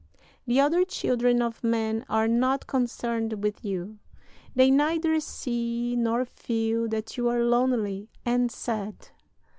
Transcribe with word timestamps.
The 0.47 0.59
other 0.59 0.83
children 0.83 1.43
of 1.43 1.63
men 1.63 2.05
are 2.09 2.27
not 2.27 2.65
concerned 2.65 3.43
with 3.43 3.63
you. 3.63 3.99
They 4.55 4.71
neither 4.71 5.19
see 5.19 5.95
nor 5.95 6.25
feel 6.25 6.87
that 6.87 7.17
you 7.17 7.29
are 7.29 7.43
lonely 7.43 8.09
and 8.25 8.51
sad. 8.51 9.09